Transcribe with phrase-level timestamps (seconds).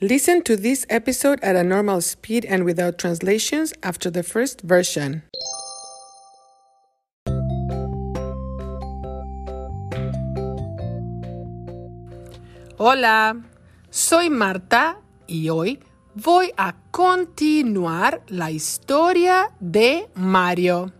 [0.00, 5.22] Listen to this episode at a normal speed and without translations after the first version.
[12.76, 13.40] Hola,
[13.88, 14.96] soy Marta
[15.28, 15.78] y hoy
[16.16, 20.92] voy a continuar la historia de Mario.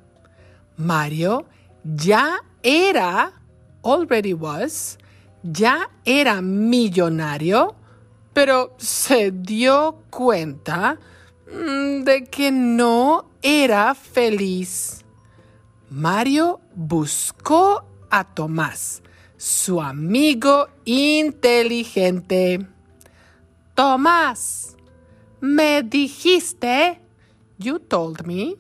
[0.76, 1.46] Mario
[1.82, 3.32] ya era,
[3.82, 4.98] already was,
[5.42, 7.74] ya era millonario,
[8.35, 10.98] pero se dio cuenta
[11.47, 15.05] mm, de que no era feliz.
[15.88, 19.02] Mario buscó a Tomás,
[19.37, 22.66] su amigo inteligente.
[23.75, 24.77] Tomás,
[25.41, 27.01] me dijiste,
[27.59, 28.56] you told me,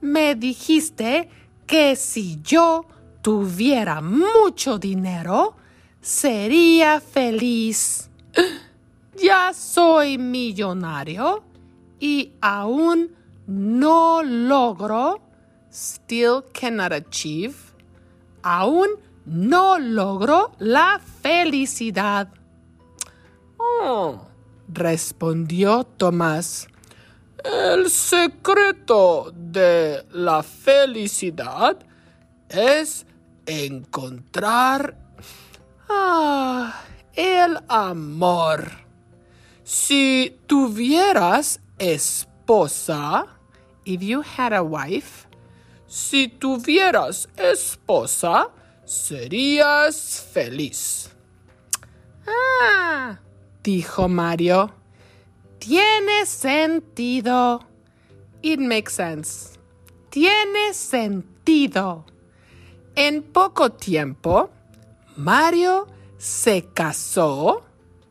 [0.00, 1.28] me dijiste
[1.66, 2.86] que si yo
[3.22, 5.56] tuviera mucho dinero,
[6.00, 8.10] sería feliz.
[9.24, 11.42] Ya soy millonario
[11.98, 15.22] y aún no logro,
[15.72, 17.54] still cannot achieve,
[18.42, 18.90] aún
[19.24, 22.28] no logro la felicidad.
[23.56, 24.26] Oh,
[24.68, 26.68] respondió Tomás.
[27.42, 31.78] El secreto de la felicidad
[32.50, 33.06] es
[33.46, 34.98] encontrar
[35.88, 36.78] ah,
[37.14, 38.83] el amor.
[39.64, 43.26] Si tuvieras esposa,
[43.86, 45.26] if you had a wife,
[45.86, 48.50] si tuvieras esposa,
[48.84, 51.10] serías feliz.
[52.26, 53.18] Ah,
[53.62, 54.70] dijo Mario.
[55.58, 57.60] Tiene sentido.
[58.42, 59.58] It makes sense.
[60.10, 62.04] Tiene sentido.
[62.94, 64.50] En poco tiempo,
[65.16, 67.64] Mario se casó,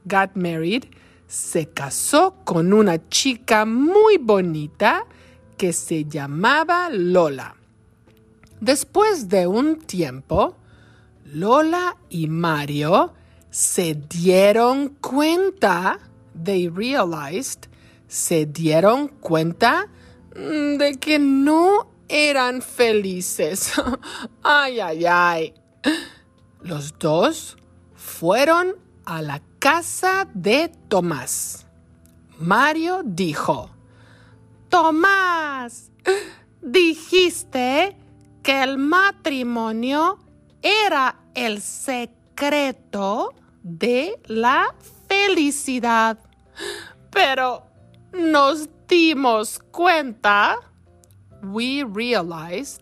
[0.06, 0.88] got married,
[1.34, 5.08] se casó con una chica muy bonita
[5.58, 7.56] que se llamaba Lola.
[8.62, 10.56] Después de un tiempo,
[11.26, 13.14] Lola y Mario
[13.50, 15.98] se dieron cuenta,
[16.44, 17.62] they realized,
[18.08, 19.88] se dieron cuenta
[20.36, 23.74] de que no eran felices.
[24.44, 25.54] ay, ay, ay.
[26.62, 27.58] Los dos
[27.96, 31.66] fueron a la casa de Tomás.
[32.38, 33.70] Mario dijo,
[34.68, 35.90] Tomás,
[36.62, 37.96] dijiste
[38.44, 40.20] que el matrimonio
[40.62, 44.76] era el secreto de la
[45.08, 46.20] felicidad.
[47.10, 47.64] Pero
[48.12, 50.58] nos dimos cuenta,
[51.42, 52.82] we realized,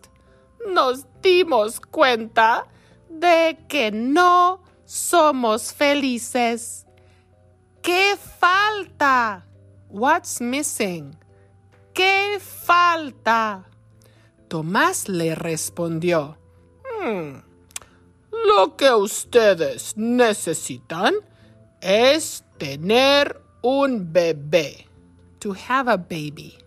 [0.66, 2.66] nos dimos cuenta
[3.08, 6.84] de que no somos felices.
[7.80, 9.46] ¿Qué falta?
[9.88, 11.16] What's missing?
[11.94, 13.64] ¿Qué falta?
[14.48, 16.36] Tomás le respondió,
[16.84, 17.38] hmm,
[18.46, 21.14] lo que ustedes necesitan
[21.80, 24.86] es tener un bebé.
[25.38, 26.58] To have a baby.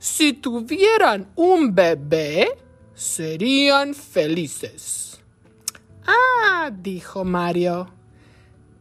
[0.00, 2.48] Si tuvieran un bebé,
[2.92, 5.15] serían felices.
[6.06, 7.88] Ah, dijo Mario.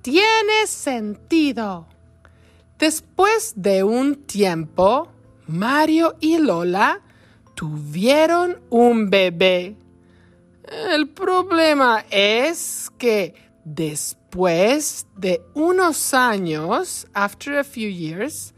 [0.01, 1.87] Tiene sentido.
[2.77, 5.07] Después de un tiempo,
[5.47, 7.01] Mario y Lola
[7.55, 9.75] tuvieron un bebé.
[10.91, 13.33] El problema es que
[13.63, 18.53] después de unos años, after a few years,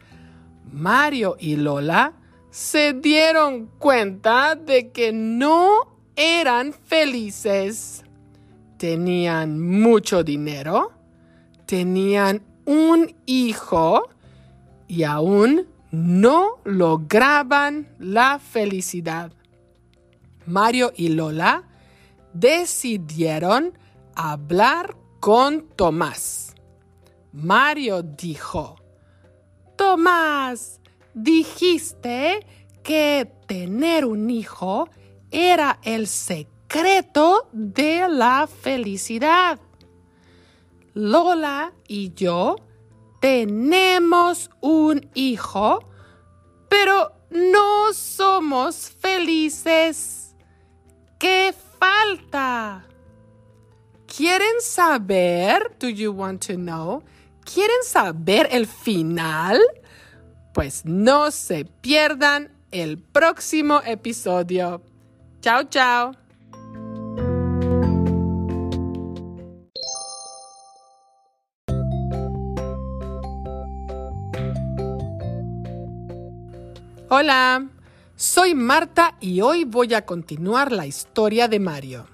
[0.72, 2.14] Mario y Lola
[2.50, 8.04] se dieron cuenta de que no eran felices.
[8.78, 10.92] Tenían mucho dinero,
[11.66, 14.10] tenían un hijo
[14.88, 19.32] y aún no lograban la felicidad.
[20.46, 21.64] Mario y Lola
[22.34, 23.78] decidieron
[24.16, 26.56] hablar con Tomás.
[27.34, 28.76] Mario dijo,
[29.76, 30.80] Tomás,
[31.14, 32.46] dijiste
[32.84, 34.90] que tener un hijo
[35.32, 36.08] era el
[36.78, 39.60] secreto de la felicidad.
[40.94, 42.56] Lola y yo
[43.20, 45.80] tenemos un hijo,
[46.70, 50.36] pero no somos felices.
[51.18, 52.86] ¿Qué falta?
[54.06, 55.76] ¿Quieren saber?
[55.80, 57.04] Do you want to know?
[57.44, 59.60] ¿Quieren saber el final?
[60.54, 64.84] Pues no se pierdan el próximo episodio.
[65.42, 66.27] Chao, chao.
[77.10, 77.70] Hola,
[78.18, 82.06] soy Marta y hoy voy a continuar la historia de Mario.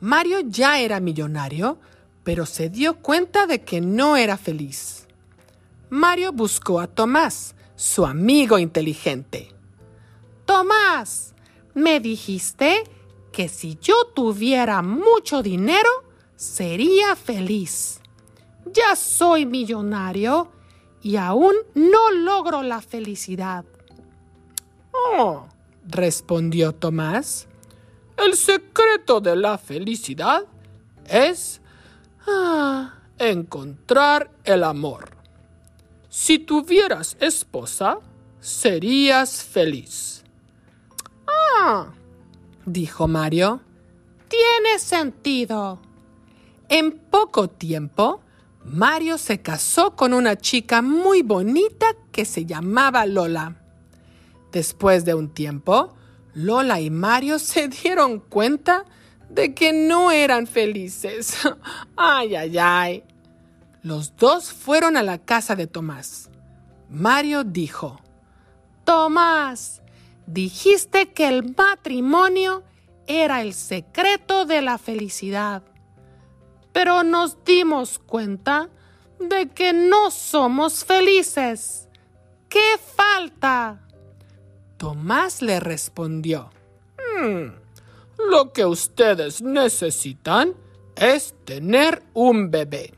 [0.00, 1.78] Mario ya era millonario,
[2.24, 5.06] pero se dio cuenta de que no era feliz.
[5.90, 9.52] Mario buscó a Tomás, su amigo inteligente.
[10.46, 11.34] Tomás,
[11.74, 12.84] me dijiste
[13.32, 15.90] que si yo tuviera mucho dinero,
[16.36, 18.00] sería feliz.
[18.72, 20.50] Ya soy millonario
[21.02, 23.66] y aún no logro la felicidad.
[25.86, 27.48] Respondió Tomás,
[28.16, 30.44] el secreto de la felicidad
[31.06, 31.60] es
[32.26, 35.10] ah, encontrar el amor.
[36.08, 37.98] Si tuvieras esposa,
[38.40, 40.22] serías feliz.
[41.26, 41.92] Ah,
[42.66, 43.60] dijo Mario,
[44.28, 45.80] tiene sentido.
[46.68, 48.20] En poco tiempo,
[48.64, 53.56] Mario se casó con una chica muy bonita que se llamaba Lola.
[54.52, 55.94] Después de un tiempo,
[56.34, 58.84] Lola y Mario se dieron cuenta
[59.28, 61.36] de que no eran felices.
[61.96, 63.04] ay, ay, ay.
[63.82, 66.30] Los dos fueron a la casa de Tomás.
[66.90, 68.00] Mario dijo,
[68.84, 69.80] Tomás,
[70.26, 72.64] dijiste que el matrimonio
[73.06, 75.62] era el secreto de la felicidad
[76.72, 78.68] pero nos dimos cuenta
[79.18, 81.88] de que no somos felices.
[82.48, 83.80] ¿Qué falta?
[84.80, 86.48] Tomás le respondió,
[86.96, 87.48] hmm,
[88.30, 90.54] lo que ustedes necesitan
[90.96, 92.94] es tener un bebé.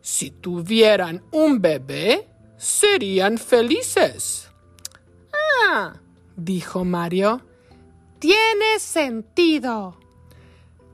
[0.00, 2.26] Si tuvieran un bebé,
[2.56, 4.48] serían felices.
[5.68, 6.00] Ah,
[6.34, 7.42] dijo Mario,
[8.18, 9.98] tiene sentido.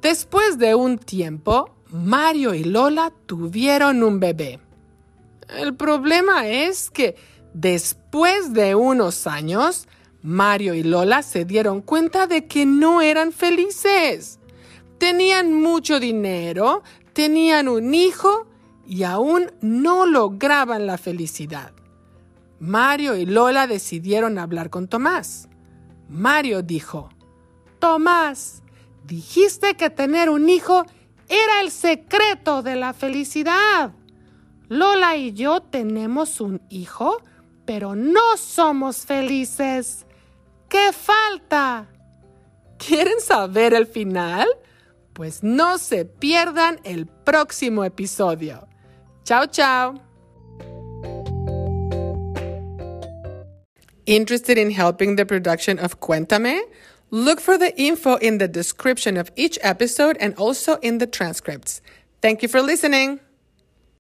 [0.01, 4.59] Después de un tiempo, Mario y Lola tuvieron un bebé.
[5.49, 7.15] El problema es que
[7.55, 9.89] después de unos años,
[10.23, 14.39] Mario y Lola se dieron cuenta de que no eran felices.
[14.99, 16.83] Tenían mucho dinero,
[17.13, 18.47] tenían un hijo
[18.87, 21.73] y aún no lograban la felicidad.
[22.61, 25.49] Mario y Lola decidieron hablar con Tomás.
[26.09, 27.09] Mario dijo,
[27.81, 28.63] Tomás,
[29.05, 30.85] dijiste que tener un hijo
[31.29, 33.93] era el secreto de la felicidad.
[34.69, 37.21] Lola y yo tenemos un hijo,
[37.73, 40.05] pero no somos felices.
[40.69, 41.89] ¿Qué falta?
[42.77, 44.47] ¿Quieren saber el final?
[45.15, 48.69] Pues no se pierdan el próximo episodio.
[49.25, 49.95] Chao, chao.
[54.05, 56.61] Interested in helping the production of Cuéntame?
[57.11, 61.81] Look for the info in the description of each episode and also in the transcripts.
[62.21, 63.21] Thank you for listening.